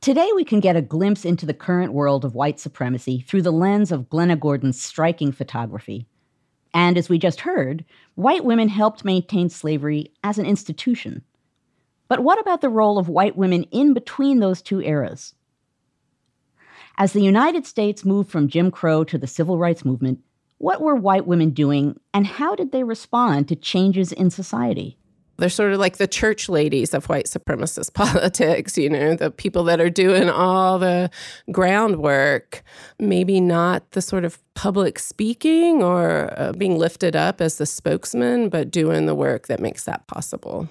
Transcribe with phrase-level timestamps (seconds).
[0.00, 3.50] Today, we can get a glimpse into the current world of white supremacy through the
[3.50, 6.06] lens of Glenna Gordon's striking photography.
[6.72, 11.24] And as we just heard, white women helped maintain slavery as an institution.
[12.06, 15.34] But what about the role of white women in between those two eras?
[16.96, 20.20] As the United States moved from Jim Crow to the Civil Rights Movement,
[20.58, 24.96] what were white women doing and how did they respond to changes in society?
[25.38, 29.64] They're sort of like the church ladies of white supremacist politics, you know, the people
[29.64, 31.10] that are doing all the
[31.52, 32.62] groundwork,
[32.98, 38.48] maybe not the sort of public speaking or uh, being lifted up as the spokesman,
[38.48, 40.68] but doing the work that makes that possible.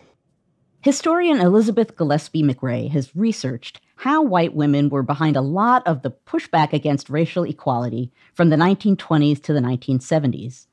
[0.82, 6.12] Historian Elizabeth Gillespie McRae has researched how white women were behind a lot of the
[6.12, 10.67] pushback against racial equality from the 1920s to the 1970s.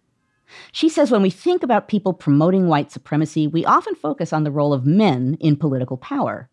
[0.72, 4.50] She says when we think about people promoting white supremacy, we often focus on the
[4.50, 6.48] role of men in political power.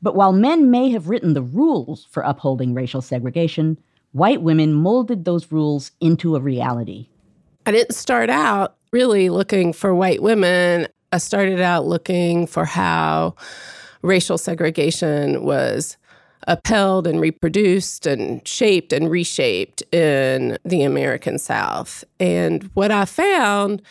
[0.00, 3.78] But while men may have written the rules for upholding racial segregation,
[4.10, 7.08] white women molded those rules into a reality.
[7.64, 10.88] I didn't start out really looking for white women.
[11.12, 13.36] I started out looking for how
[14.02, 15.96] racial segregation was
[16.46, 22.04] upheld and reproduced and shaped and reshaped in the American South.
[22.18, 23.82] And what I found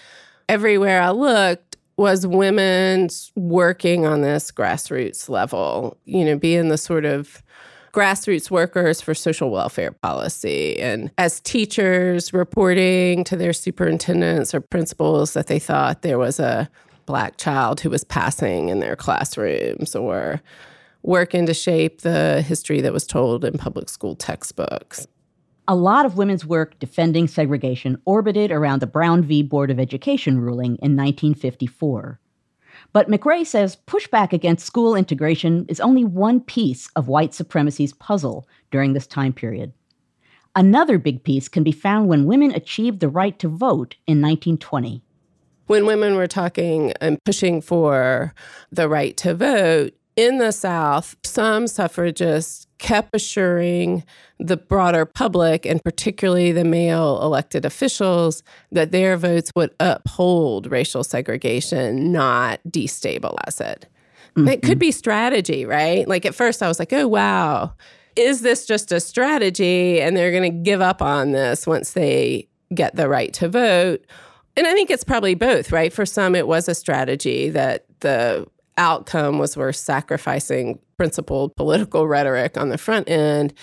[0.49, 7.05] everywhere I looked was women working on this grassroots level, you know, being the sort
[7.05, 7.43] of
[7.93, 15.33] grassroots workers for social welfare policy and as teachers reporting to their superintendents or principals
[15.33, 16.69] that they thought there was a
[17.05, 20.41] black child who was passing in their classrooms or
[21.03, 25.07] working into shape the history that was told in public school textbooks.
[25.67, 29.43] A lot of women's work defending segregation orbited around the Brown v.
[29.43, 32.19] Board of Education ruling in 1954.
[32.93, 38.47] But McRae says pushback against school integration is only one piece of white supremacy's puzzle
[38.69, 39.71] during this time period.
[40.55, 45.01] Another big piece can be found when women achieved the right to vote in 1920.
[45.67, 48.33] When women were talking and pushing for
[48.71, 54.03] the right to vote, in the South, some suffragists kept assuring
[54.39, 61.03] the broader public, and particularly the male elected officials, that their votes would uphold racial
[61.03, 63.87] segregation, not destabilize it.
[64.35, 64.47] Mm-hmm.
[64.47, 66.07] It could be strategy, right?
[66.07, 67.73] Like at first, I was like, oh, wow,
[68.15, 69.99] is this just a strategy?
[70.01, 74.05] And they're going to give up on this once they get the right to vote.
[74.55, 75.91] And I think it's probably both, right?
[75.91, 82.57] For some, it was a strategy that the outcome was worth sacrificing principled political rhetoric
[82.57, 83.53] on the front end.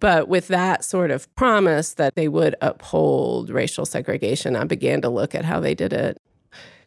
[0.00, 5.08] But with that sort of promise that they would uphold racial segregation, I began to
[5.08, 6.18] look at how they did it.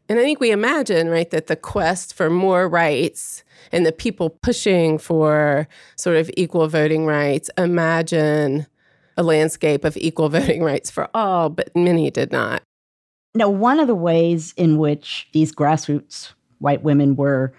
[0.08, 4.30] And I think we imagine, right, that the quest for more rights and the people
[4.30, 8.68] pushing for sort of equal voting rights imagine
[9.18, 12.62] a landscape of equal voting rights for all, but many did not.
[13.34, 17.54] Now, one of the ways in which these grassroots white women were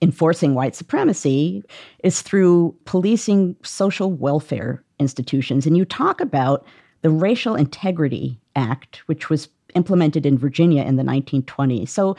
[0.00, 1.62] enforcing white supremacy
[2.04, 5.66] is through policing social welfare institutions.
[5.66, 6.64] And you talk about
[7.02, 11.88] the Racial Integrity Act, which was implemented in Virginia in the 1920s.
[11.88, 12.16] So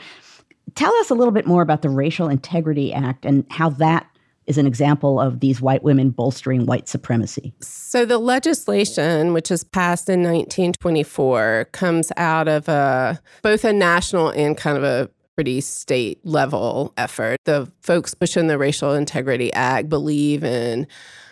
[0.74, 4.06] tell us a little bit more about the Racial Integrity Act and how that
[4.46, 7.52] is an example of these white women bolstering white supremacy.
[7.60, 14.30] So, the legislation, which was passed in 1924, comes out of a, both a national
[14.30, 15.08] and kind of a
[15.40, 17.38] pretty state level effort.
[17.46, 20.86] The folks pushing the Racial Integrity Act believe in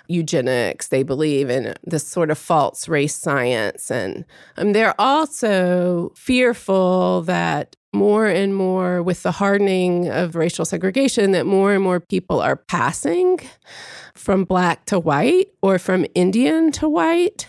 [0.06, 0.88] eugenics.
[0.88, 3.90] They believe in this sort of false race science.
[3.90, 4.24] And
[4.56, 11.44] um, they're also fearful that more and more, with the hardening of racial segregation, that
[11.44, 13.40] more and more people are passing
[14.14, 17.46] from black to white or from Indian to white.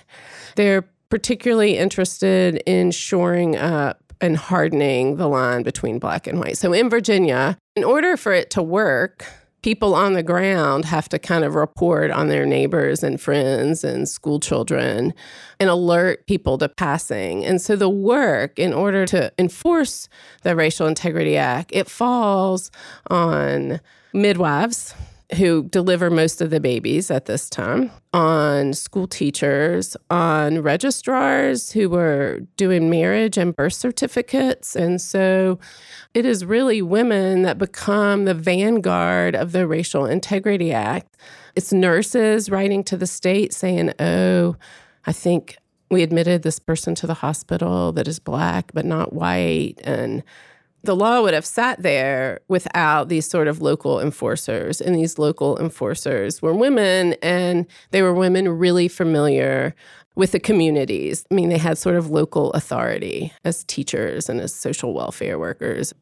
[0.57, 6.57] They're particularly interested in shoring up and hardening the line between black and white.
[6.57, 9.25] So in Virginia, in order for it to work,
[9.61, 14.07] people on the ground have to kind of report on their neighbors and friends and
[14.07, 15.13] school children
[15.59, 17.45] and alert people to passing.
[17.45, 20.07] And so the work in order to enforce
[20.43, 22.71] the Racial Integrity Act, it falls
[23.09, 23.81] on
[24.13, 24.93] midwives
[25.35, 31.89] who deliver most of the babies at this time, on school teachers, on registrars who
[31.89, 34.75] were doing marriage and birth certificates.
[34.75, 35.59] And so
[36.13, 41.17] it is really women that become the vanguard of the Racial Integrity Act.
[41.55, 44.55] It's nurses writing to the state saying, oh,
[45.05, 45.57] I think
[45.91, 49.75] we admitted this person to the hospital that is black but not white.
[49.83, 50.23] And
[50.83, 54.79] the law would have sat there without these sort of local enforcers.
[54.79, 59.75] And these local enforcers were women, and they were women really familiar
[60.15, 61.25] with the communities.
[61.31, 65.93] I mean, they had sort of local authority as teachers and as social welfare workers.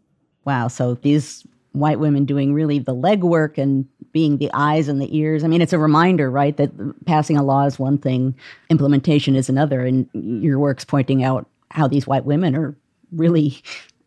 [0.46, 0.68] Wow.
[0.70, 5.44] So these white women doing really the legwork and being the eyes and the ears.
[5.44, 6.72] I mean, it's a reminder, right, that
[7.06, 8.36] passing a law is one thing,
[8.70, 9.82] implementation is another.
[9.82, 12.76] And your work's pointing out how these white women are
[13.12, 13.62] really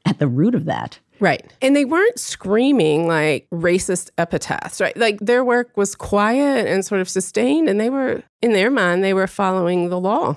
[0.06, 0.98] at the root of that.
[1.20, 1.52] Right.
[1.60, 4.96] And they weren't screaming like racist epitaphs, right?
[4.96, 9.04] Like their work was quiet and sort of sustained, and they were, in their mind,
[9.04, 10.36] they were following the law.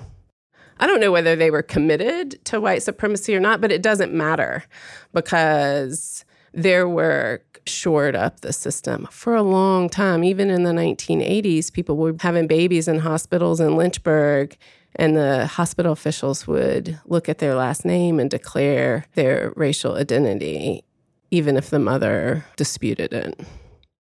[0.78, 4.12] I don't know whether they were committed to white supremacy or not, but it doesn't
[4.12, 4.64] matter
[5.12, 10.22] because their work shored up the system for a long time.
[10.22, 14.56] Even in the 1980s, people were having babies in hospitals in Lynchburg
[14.96, 20.84] and the hospital officials would look at their last name and declare their racial identity,
[21.30, 23.40] even if the mother disputed it.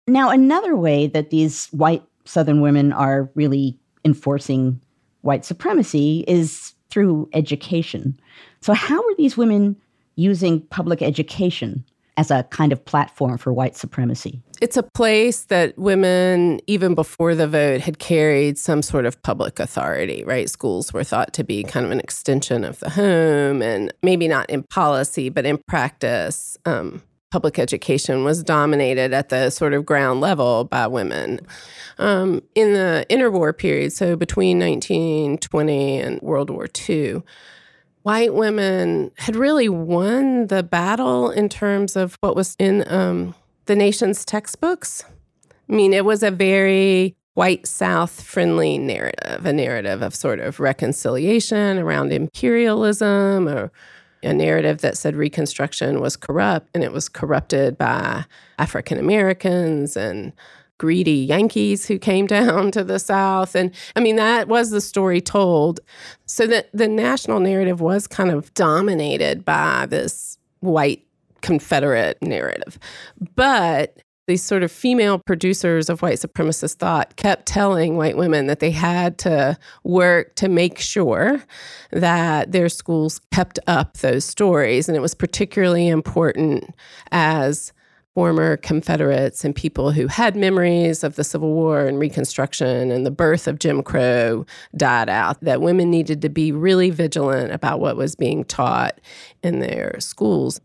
[0.07, 4.81] Now, another way that these white Southern women are really enforcing
[5.23, 8.19] white supremacy is through education.
[8.61, 9.77] So, how are these women
[10.17, 11.85] using public education
[12.19, 14.43] as a kind of platform for white supremacy?
[14.61, 19.61] It's a place that women, even before the vote, had carried some sort of public
[19.61, 20.51] authority, right?
[20.51, 24.51] Schools were thought to be kind of an extension of the home, and maybe not
[24.51, 26.59] in policy, but in practice.
[26.67, 31.39] Um, public education was dominated at the sort of ground level by women.
[31.99, 37.23] Um, in the interwar period, so between 1920 and World War II,
[38.03, 43.35] white women had really won the battle in terms of what was in um,
[43.67, 45.05] the nation's textbooks.
[45.69, 50.59] I mean, it was a very white South friendly narrative, a narrative of sort of
[50.59, 53.71] reconciliation around imperialism, or
[54.23, 58.25] a narrative that said Reconstruction was corrupt and it was corrupted by
[58.59, 60.33] African Americans and
[60.79, 63.55] greedy Yankees who came down to the South.
[63.55, 65.81] And I mean, that was the story told.
[66.27, 71.05] So that the national narrative was kind of dominated by this white
[71.41, 72.79] Confederate narrative.
[73.35, 78.61] But these sort of female producers of white supremacist thought kept telling white women that
[78.61, 81.43] they had to work to make sure
[81.93, 84.87] that their schools kept up those stories.
[84.87, 86.75] And it was particularly important
[87.11, 87.73] as
[88.19, 93.13] former Confederates and people who had memories of the Civil War and Reconstruction and the
[93.13, 94.45] birth of Jim Crow
[94.77, 99.01] died out, that women needed to be really vigilant about what was being taught
[99.45, 100.61] in their schools.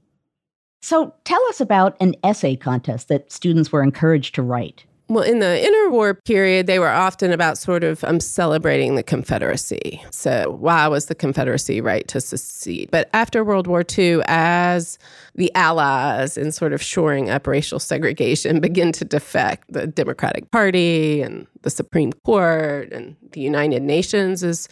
[0.82, 4.86] So tell us about an essay contest that students were encouraged to write.
[5.14, 10.04] Well, in the interwar period, they were often about sort of um, celebrating the Confederacy.
[10.10, 12.90] So, why was the Confederacy right to secede?
[12.90, 14.98] But after World War II, as
[15.36, 21.22] the Allies in sort of shoring up racial segregation begin to defect, the Democratic Party
[21.22, 24.68] and the Supreme Court and the United Nations is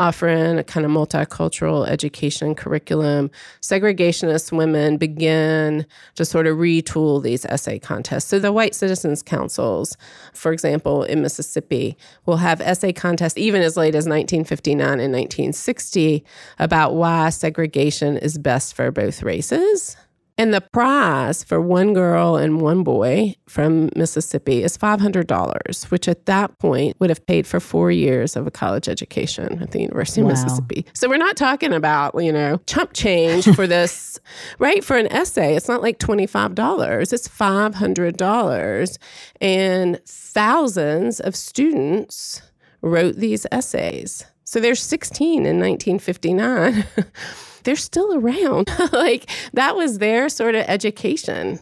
[0.00, 3.30] offering a kind of multicultural education curriculum,
[3.60, 8.24] segregationist women begin to sort of retool these essay contests.
[8.24, 9.96] So the white citizens councils,
[10.32, 16.24] for example, in Mississippi, will have essay contests even as late as 1959 and 1960
[16.58, 19.96] about why segregation is best for both races.
[20.40, 26.24] And the prize for one girl and one boy from Mississippi is $500, which at
[26.24, 30.22] that point would have paid for four years of a college education at the University
[30.22, 30.30] wow.
[30.30, 30.86] of Mississippi.
[30.94, 34.18] So we're not talking about, you know, chump change for this,
[34.58, 34.82] right?
[34.82, 38.98] For an essay, it's not like $25, it's $500.
[39.42, 42.40] And thousands of students
[42.80, 44.24] wrote these essays.
[44.44, 46.86] So there's 16 in 1959.
[47.64, 48.68] they're still around.
[48.92, 51.60] like that was their sort of education.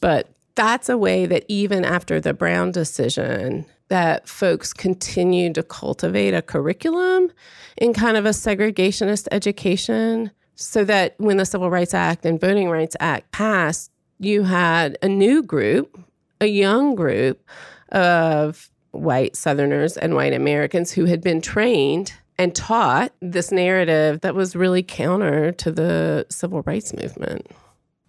[0.00, 6.34] But that's a way that even after the Brown decision, that folks continued to cultivate
[6.34, 7.30] a curriculum
[7.76, 12.70] in kind of a segregationist education so that when the Civil Rights Act and Voting
[12.70, 15.98] Rights Act passed, you had a new group,
[16.40, 17.46] a young group
[17.90, 24.34] of white Southerners and white Americans who had been trained and taught this narrative that
[24.34, 27.46] was really counter to the civil rights movement.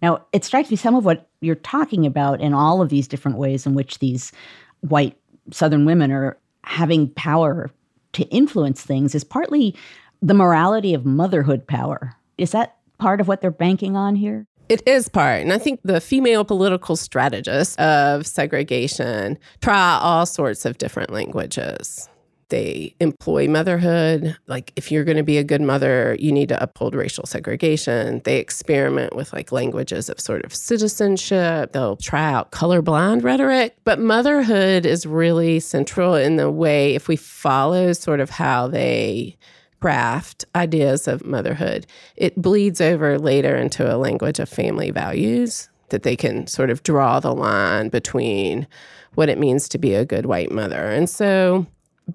[0.02, 3.38] Now, it strikes me some of what you're talking about in all of these different
[3.38, 4.32] ways in which these
[4.80, 5.16] white
[5.50, 7.70] Southern women are having power
[8.12, 9.74] to influence things is partly
[10.22, 12.14] the morality of motherhood power.
[12.38, 14.46] Is that part of what they're banking on here?
[14.68, 15.42] It is part.
[15.42, 22.08] And I think the female political strategists of segregation try all sorts of different languages
[22.54, 24.36] They employ motherhood.
[24.46, 28.20] Like, if you're going to be a good mother, you need to uphold racial segregation.
[28.22, 31.72] They experiment with like languages of sort of citizenship.
[31.72, 33.76] They'll try out colorblind rhetoric.
[33.82, 39.36] But motherhood is really central in the way, if we follow sort of how they
[39.80, 46.04] craft ideas of motherhood, it bleeds over later into a language of family values that
[46.04, 48.68] they can sort of draw the line between
[49.16, 50.86] what it means to be a good white mother.
[50.86, 51.66] And so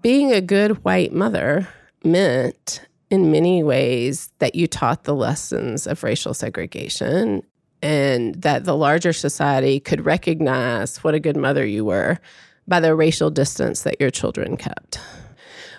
[0.01, 1.67] being a good white mother
[2.03, 7.43] meant in many ways that you taught the lessons of racial segregation
[7.81, 12.19] and that the larger society could recognize what a good mother you were
[12.67, 15.00] by the racial distance that your children kept.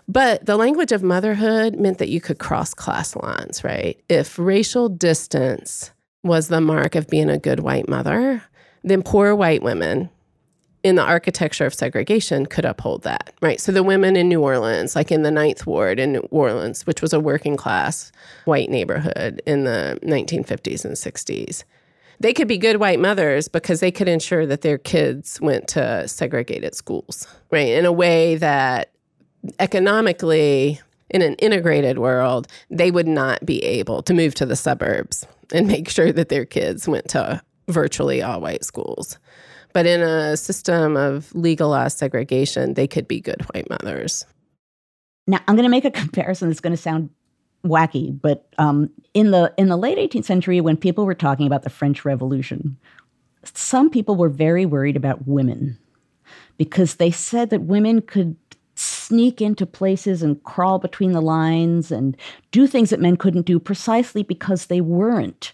[0.09, 4.02] But the language of motherhood meant that you could cross class lines, right?
[4.09, 5.93] If racial distance
[6.25, 8.43] was the mark of being a good white mother,
[8.83, 10.11] then poor white women
[10.83, 13.61] in the architecture of segregation could uphold that, right?
[13.61, 17.03] So the women in New Orleans, like in the Ninth Ward in New Orleans, which
[17.03, 18.11] was a working class
[18.47, 21.65] white neighborhood in the 1950s and 60s,
[22.19, 26.07] they could be good white mothers because they could ensure that their kids went to
[26.07, 27.69] segregated schools, right?
[27.69, 28.93] In a way that
[29.59, 35.27] economically, in an integrated world, they would not be able to move to the suburbs
[35.53, 39.19] and make sure that their kids went to virtually all white schools.
[39.73, 44.25] But in a system of legalized segregation, they could be good white mothers.
[45.27, 47.11] Now, I'm going to make a comparison that's going to sound
[47.65, 51.62] wacky, but um, in the in the late 18th century, when people were talking about
[51.62, 52.77] the French Revolution,
[53.45, 55.79] some people were very worried about women
[56.57, 58.37] because they said that women could
[58.75, 62.17] sneak into places and crawl between the lines and
[62.50, 65.53] do things that men couldn't do precisely because they weren't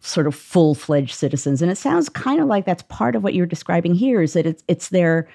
[0.00, 3.46] sort of full-fledged citizens and it sounds kind of like that's part of what you're
[3.46, 5.28] describing here is that it's it's their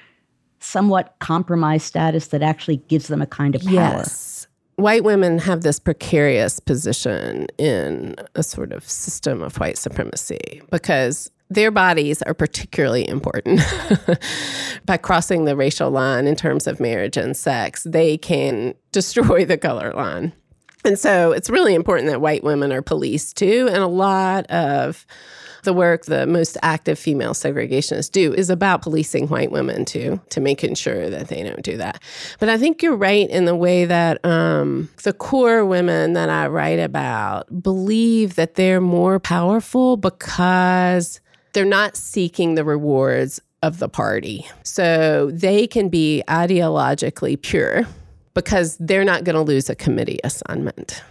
[0.60, 5.62] somewhat compromised status that actually gives them a kind of power yes white women have
[5.62, 12.34] this precarious position in a sort of system of white supremacy because their bodies are
[12.34, 13.62] particularly important.
[14.86, 19.58] By crossing the racial line in terms of marriage and sex, they can destroy the
[19.58, 20.34] color line.
[20.86, 23.70] And so it's really important that white women are policed too.
[23.72, 25.06] And a lot of
[25.64, 30.42] the work the most active female segregationists do is about policing white women too, to
[30.42, 32.02] making sure that they don't do that.
[32.40, 36.48] But I think you're right in the way that um, the core women that I
[36.48, 41.22] write about believe that they're more powerful because
[41.54, 44.46] they're not seeking the rewards of the party.
[44.64, 47.88] So they can be ideologically pure
[48.34, 51.04] because they're not going to lose a committee assignment.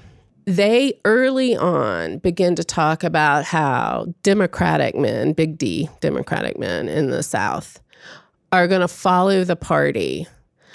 [0.44, 7.10] They early on begin to talk about how Democratic men, big D, Democratic men in
[7.10, 7.80] the South,
[8.50, 10.26] are going to follow the party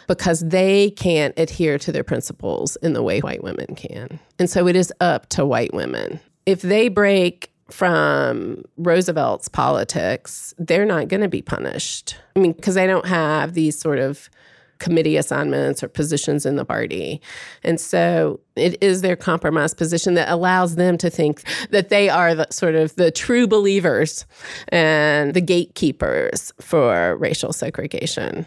[0.08, 4.20] because they can't adhere to their principles in the way white women can.
[4.40, 6.22] And so it is up to white women.
[6.46, 12.16] If they break from Roosevelt's politics, they're not going to be punished.
[12.38, 14.30] I mean, because they don't have these sort of
[14.80, 17.22] committee assignments or positions in the party.
[17.64, 22.36] And so it is their compromise position that allows them to think that they are
[22.36, 24.26] the sort of the true believers
[24.70, 28.46] and the gatekeepers for racial segregation.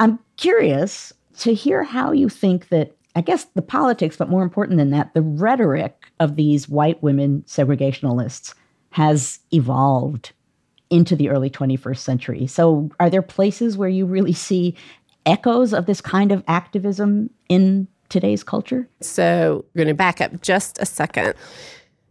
[0.00, 4.78] I'm curious to hear how you think that I guess the politics, but more important
[4.78, 8.54] than that, the rhetoric of these white women segregationalists
[8.90, 10.32] has evolved
[10.90, 12.46] into the early 21st century.
[12.46, 14.76] So, are there places where you really see
[15.28, 18.88] echoes of this kind of activism in today's culture?
[19.00, 21.34] So, we're going to back up just a second.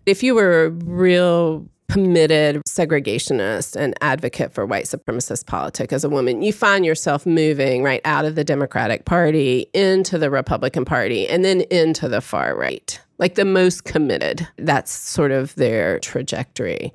[0.06, 6.10] If you were a real committed segregationist and advocate for white supremacist politics as a
[6.10, 11.28] woman, you find yourself moving right out of the Democratic Party into the Republican Party
[11.28, 14.48] and then into the far right, like the most committed.
[14.58, 16.94] That's sort of their trajectory.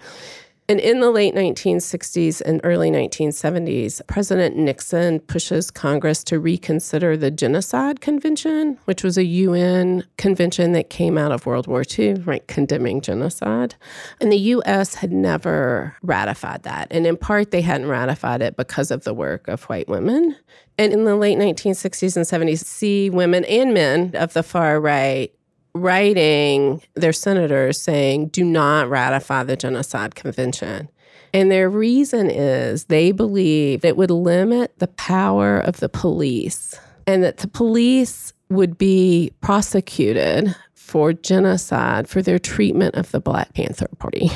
[0.69, 7.33] And in the late 1960s and early 1970s, President Nixon pushes Congress to reconsider the
[7.33, 12.47] Genocide Convention, which was a UN convention that came out of World War II, right,
[12.47, 13.75] condemning genocide.
[14.21, 16.87] And the US had never ratified that.
[16.93, 20.37] And in part, they hadn't ratified it because of the work of white women.
[20.79, 25.35] And in the late 1960s and 70s, see women and men of the far right
[25.75, 30.91] writing their senators saying, do not ratify the Genocide Convention.
[31.35, 37.23] And their reason is they believe it would limit the power of the police and
[37.25, 43.89] that the police would be prosecuted for genocide for their treatment of the Black Panther
[43.99, 44.31] Party.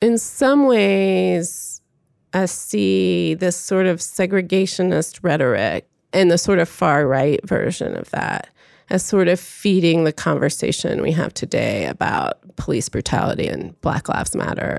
[0.00, 1.80] In some ways,
[2.32, 8.10] I see this sort of segregationist rhetoric and the sort of far right version of
[8.10, 8.48] that
[8.92, 14.36] as sort of feeding the conversation we have today about police brutality and Black Lives
[14.36, 14.78] Matter.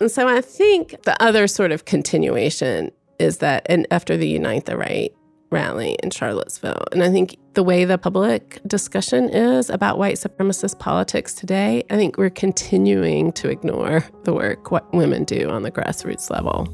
[0.00, 4.64] And so I think the other sort of continuation is that and after the Unite
[4.66, 5.14] the Right
[5.52, 6.84] rally in Charlottesville.
[6.90, 11.96] And I think the way the public discussion is about white supremacist politics today, I
[11.96, 16.68] think we're continuing to ignore the work what women do on the grassroots level.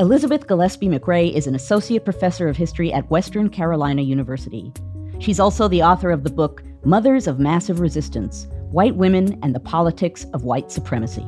[0.00, 4.72] Elizabeth Gillespie McRae is an associate professor of history at Western Carolina University.
[5.18, 9.58] She's also the author of the book Mothers of Massive Resistance White Women and the
[9.58, 11.26] Politics of White Supremacy.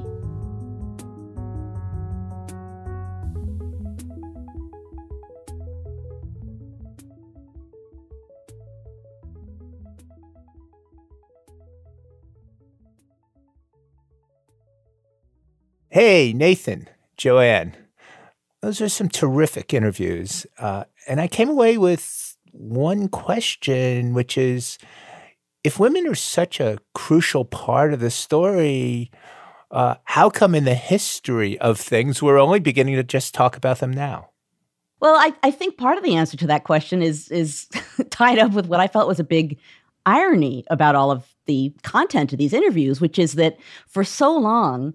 [15.88, 17.74] Hey, Nathan, Joanne.
[18.62, 20.46] Those are some terrific interviews.
[20.58, 24.78] Uh, and I came away with one question, which is
[25.64, 29.10] if women are such a crucial part of the story,
[29.70, 33.78] uh, how come in the history of things we're only beginning to just talk about
[33.78, 34.30] them now?
[35.00, 37.66] Well, I, I think part of the answer to that question is is
[38.10, 39.58] tied up with what I felt was a big
[40.04, 44.94] irony about all of the content of these interviews, which is that for so long,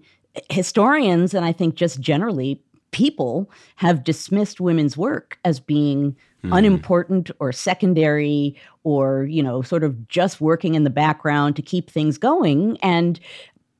[0.50, 6.56] historians and I think just generally people have dismissed women's work as being mm.
[6.56, 11.90] unimportant or secondary or you know sort of just working in the background to keep
[11.90, 13.20] things going and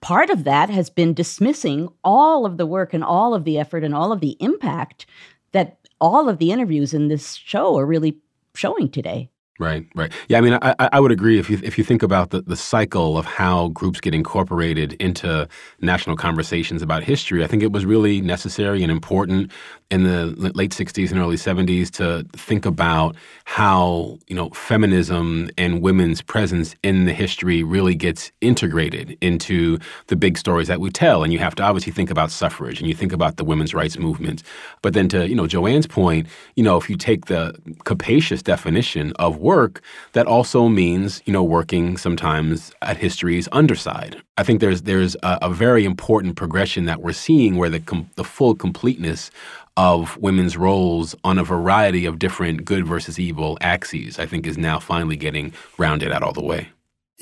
[0.01, 3.83] part of that has been dismissing all of the work and all of the effort
[3.83, 5.07] and all of the impact
[5.53, 8.19] that all of the interviews in this show are really
[8.55, 10.13] showing today Right, right.
[10.29, 12.57] Yeah, I mean, I, I would agree if you if you think about the, the
[12.57, 15.49] cycle of how groups get incorporated into
[15.81, 19.51] national conversations about history, I think it was really necessary and important
[19.91, 25.81] in the late 60s and early 70s to think about how you know feminism and
[25.81, 31.23] women's presence in the history really gets integrated into the big stories that we tell
[31.23, 33.97] and you have to obviously think about suffrage and you think about the women's rights
[33.97, 34.43] movement
[34.83, 39.13] but then to you know Joanne's point you know if you take the capacious definition
[39.21, 39.75] of work
[40.13, 45.39] that also means you know working sometimes at history's underside I think there's there's a,
[45.43, 49.31] a very important progression that we're seeing where the com- the full completeness
[49.77, 54.57] of women's roles on a variety of different good versus evil axes, I think is
[54.57, 56.69] now finally getting rounded out all the way.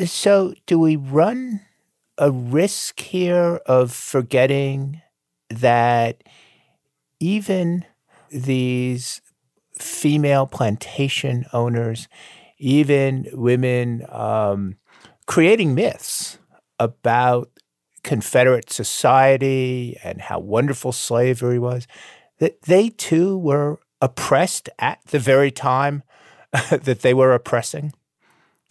[0.04, 1.60] So, do we run
[2.16, 5.02] a risk here of forgetting
[5.50, 6.22] that
[7.18, 7.84] even
[8.30, 9.20] these
[9.78, 12.08] female plantation owners,
[12.58, 14.76] even women um,
[15.26, 16.38] creating myths
[16.78, 17.50] about
[18.02, 21.86] Confederate society and how wonderful slavery was,
[22.38, 26.02] that they too were oppressed at the very time
[26.70, 27.92] that they were oppressing?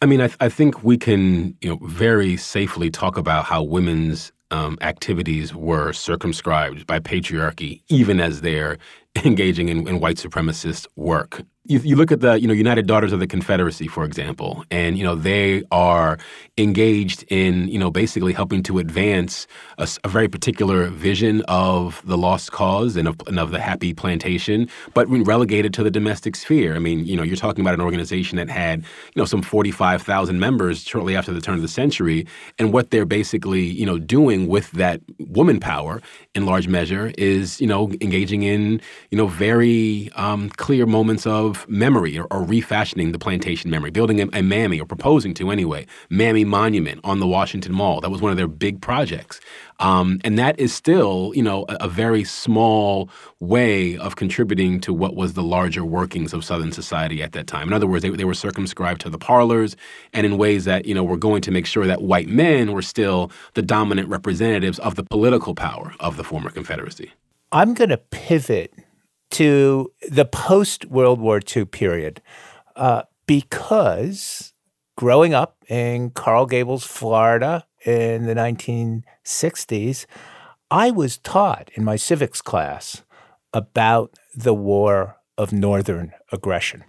[0.01, 3.63] I mean, I, th- I, think we can, you know, very safely talk about how
[3.63, 8.77] women's um, activities were circumscribed by patriarchy, even as they're
[9.23, 13.13] engaging in, in white supremacist work you, you look at the you know United Daughters
[13.13, 16.17] of the Confederacy, for example, and you know they are
[16.58, 19.47] engaged in you know basically helping to advance
[19.78, 23.93] a, a very particular vision of the lost cause and of, and of, the happy
[23.93, 26.76] plantation, but relegated to the domestic sphere.
[26.76, 30.39] I mean, you know, you're talking about an organization that had you know some 45,000
[30.39, 32.28] members shortly after the turn of the century,
[32.60, 36.02] and what they're basically you know doing with that woman power
[36.36, 41.52] in large measure is you know engaging in you know very um, clear moments of
[41.53, 45.51] of memory or, or refashioning the plantation memory, building a, a Mammy or proposing to
[45.51, 48.01] anyway, Mammy Monument on the Washington Mall.
[48.01, 49.39] That was one of their big projects.
[49.79, 54.93] Um, and that is still, you know, a, a, very small way of contributing to
[54.93, 57.67] what was the larger workings of Southern society at that time.
[57.67, 59.75] In other words, they, they were circumscribed to the parlors
[60.13, 62.81] and in ways that, you know, were going to make sure that white men were
[62.81, 67.11] still the dominant representatives of the political power of the former Confederacy.
[67.51, 68.73] I'm going to pivot
[69.34, 72.22] to the post World War II period
[72.76, 74.54] uh, because
[74.96, 80.06] growing up in Coral Gables, Florida in the 1960s,
[80.69, 83.04] I was taught in my civics class
[83.54, 86.84] about the War of Northern Aggression.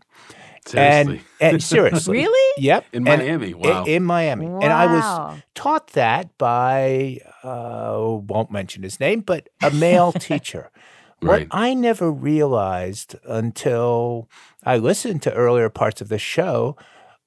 [0.67, 1.21] Seriously.
[1.41, 2.19] And, and seriously.
[2.19, 2.63] really?
[2.63, 2.87] Yep.
[2.95, 3.53] In Miami.
[3.53, 3.85] Wow.
[3.85, 4.47] In, in Miami.
[4.47, 4.61] Wow.
[4.61, 10.71] And I was taught that by, uh, won't mention his name, but a male teacher.
[11.29, 14.29] What I never realized until
[14.65, 16.77] I listened to earlier parts of the show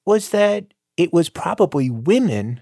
[0.05, 2.61] was that it was probably women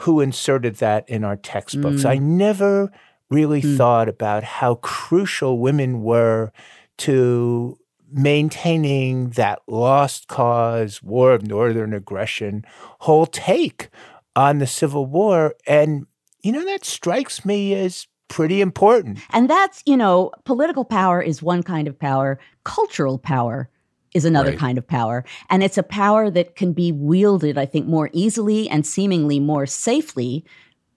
[0.00, 2.02] who inserted that in our textbooks.
[2.02, 2.10] Mm.
[2.10, 2.92] I never
[3.30, 3.76] really mm.
[3.76, 6.52] thought about how crucial women were
[6.98, 7.78] to
[8.10, 12.64] maintaining that lost cause, war of northern aggression,
[13.00, 13.88] whole take
[14.34, 15.54] on the Civil War.
[15.66, 16.06] And,
[16.42, 19.18] you know, that strikes me as pretty important.
[19.30, 23.68] And that's, you know, political power is one kind of power, cultural power
[24.14, 24.58] is another right.
[24.58, 25.24] kind of power.
[25.50, 29.66] And it's a power that can be wielded, I think, more easily and seemingly more
[29.66, 30.44] safely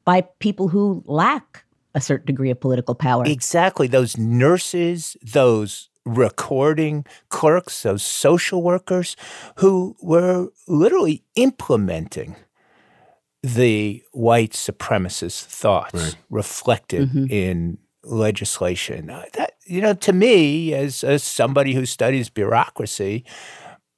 [0.06, 3.26] by people who lack a certain degree of political power.
[3.26, 3.88] Exactly.
[3.88, 9.16] Those nurses, those recording clerks, those social workers
[9.58, 12.36] who were literally implementing
[13.44, 16.16] the white supremacist thoughts right.
[16.30, 17.26] reflected mm-hmm.
[17.30, 19.10] in legislation.
[19.10, 23.24] Uh, that you know, to me, as, as somebody who studies bureaucracy,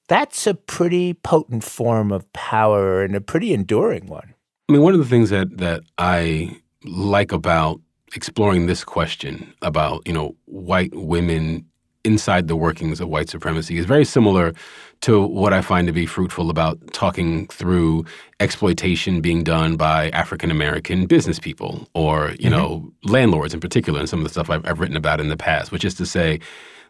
[0.08, 4.34] that's a pretty potent form of power and a pretty enduring one.
[4.70, 7.82] I mean, one of the things that that I like about
[8.16, 11.66] exploring this question about you know white women
[12.04, 14.54] inside the workings of white supremacy is very similar
[15.02, 18.06] to what I find to be fruitful about talking through
[18.40, 22.52] exploitation being done by African American business people or, you mm-hmm.
[22.52, 25.38] know, landlords in particular, and some of the stuff I've, I've written about in the
[25.38, 26.40] past, which is to say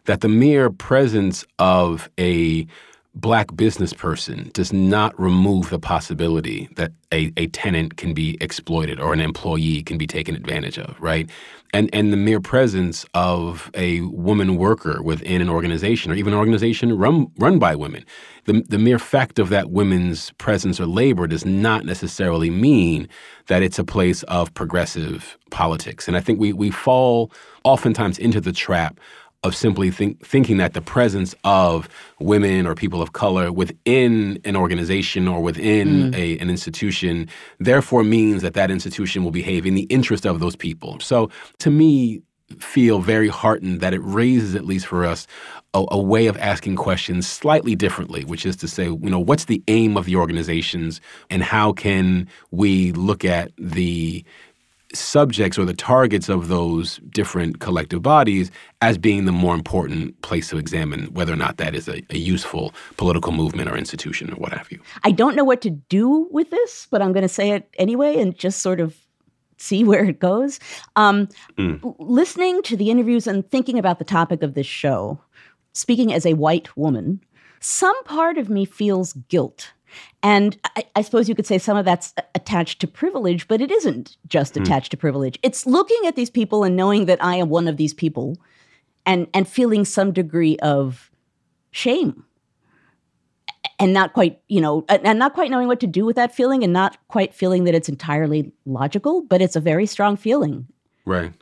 [0.04, 2.66] that the mere presence of a
[3.14, 8.98] black business person does not remove the possibility that a, a tenant can be exploited
[8.98, 11.30] or an employee can be taken advantage of, right?
[11.72, 16.38] And and the mere presence of a woman worker within an organization or even an
[16.38, 18.04] organization run run by women,
[18.46, 23.08] the the mere fact of that women's presence or labor does not necessarily mean
[23.46, 26.08] that it's a place of progressive politics.
[26.08, 27.30] And I think we we fall
[27.64, 29.00] oftentimes into the trap
[29.44, 34.56] of simply think, thinking that the presence of women or people of color within an
[34.56, 36.16] organization or within mm.
[36.16, 37.28] a, an institution
[37.60, 40.98] therefore means that that institution will behave in the interest of those people.
[41.00, 42.22] So to me,
[42.58, 45.26] feel very heartened that it raises, at least for us,
[45.72, 49.46] a, a, way of asking questions slightly differently, which is to say, you know, what's
[49.46, 54.24] the aim of the organizations and how can we look at the
[54.94, 60.48] subjects or the targets of those different collective bodies as being the more important place
[60.50, 64.36] to examine whether or not that is a, a, useful political movement or institution or
[64.36, 64.80] what have you.
[65.02, 68.18] I don't know what to do with this, but I'm going to say it anyway
[68.18, 68.96] and just sort of
[69.58, 70.60] see where it goes.
[70.96, 71.28] Um,
[71.58, 71.94] mm.
[71.98, 75.20] Listening to the interviews and thinking about the topic of this show,
[75.72, 77.20] speaking as a white woman,
[77.60, 79.72] some part of me feels guilt
[80.22, 83.70] and I, I, suppose you could say some of that's attached to privilege, but it
[83.70, 84.62] isn't just hmm.
[84.62, 85.38] attached to privilege.
[85.42, 88.38] It's looking at these people and knowing that I am one of these people
[89.06, 91.10] and, and feeling some degree of
[91.70, 92.24] shame
[93.78, 96.62] and not quite, you know, and not quite knowing what to do with that feeling
[96.62, 100.66] and not quite feeling that it's entirely logical, but it's a very strong feeling.
[101.04, 101.32] Right.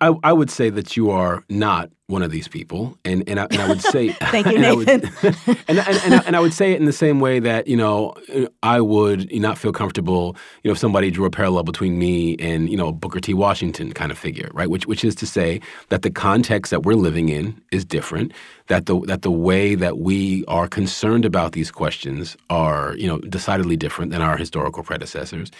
[0.00, 3.46] I, I would say that you are not one of these people, and and I,
[3.50, 4.88] and I would say thank you, Nathan.
[4.88, 7.20] and, I would, and, and, and, I, and, I would say it in the same
[7.20, 8.14] way that you know
[8.62, 12.70] I would not feel comfortable, you know, if somebody drew a parallel between me and
[12.70, 13.34] you know Booker T.
[13.34, 14.70] Washington kind of figure, right?
[14.70, 18.32] Which which is to say that the context that we're living in is different.
[18.68, 23.18] That the that the way that we are concerned about these questions are you know
[23.18, 25.50] decidedly different than our historical predecessors,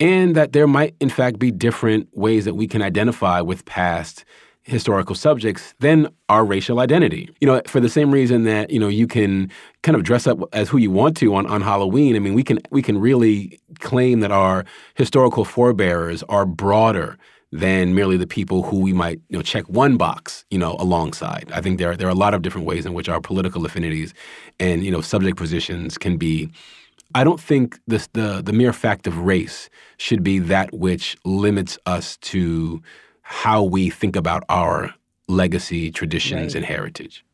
[0.00, 4.24] and that there might, in fact, be different ways that we can identify with past
[4.62, 7.30] historical subjects than our racial identity.
[7.40, 9.50] You know, for the same reason that, you know, you can
[9.82, 12.14] kind of dress up as who you want to on, on Halloween.
[12.16, 17.16] I mean, we can we can really claim that our historical forebearers are broader
[17.50, 21.50] than merely the people who we might, you know, check one box, you know, alongside.
[21.54, 23.64] I think there are, there are a lot of different ways in which our political
[23.64, 24.12] affinities
[24.60, 26.50] and, you know, subject positions can be
[27.14, 31.78] I don't think this, the the mere fact of race should be that which limits
[31.86, 32.82] us to
[33.22, 34.94] how we think about our
[35.28, 36.56] legacy, traditions, right.
[36.56, 37.24] and heritage.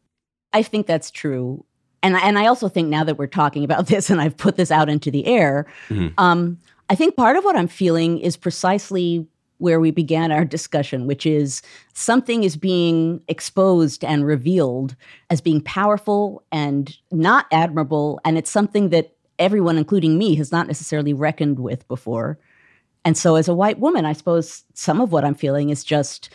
[0.53, 1.65] I think that's true.
[2.03, 4.71] And, and I also think now that we're talking about this and I've put this
[4.71, 6.09] out into the air, mm-hmm.
[6.19, 6.59] um,
[6.91, 9.27] I think part of what I'm feeling is precisely
[9.59, 11.63] where we began our discussion, which is
[11.95, 14.97] something is being exposed and revealed
[15.31, 18.21] as being powerful and not admirable.
[18.25, 22.38] And it's something that everyone, including me, has not necessarily reckoned with before.
[23.05, 26.31] And so, as a white woman, I suppose some of what I'm feeling is just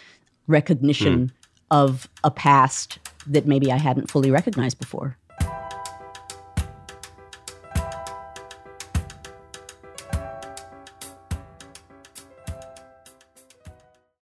[0.48, 1.32] recognition mm.
[1.72, 5.18] of a past that maybe I hadn't fully recognized before.